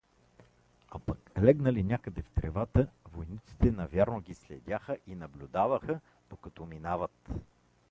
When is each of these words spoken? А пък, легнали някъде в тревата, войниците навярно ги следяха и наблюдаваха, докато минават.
А 0.89 0.99
пък, 0.99 1.31
легнали 1.41 1.83
някъде 1.83 2.21
в 2.21 2.29
тревата, 2.31 2.87
войниците 3.13 3.71
навярно 3.71 4.21
ги 4.21 4.33
следяха 4.33 4.97
и 5.07 5.15
наблюдаваха, 5.15 5.99
докато 6.29 6.65
минават. 6.65 7.29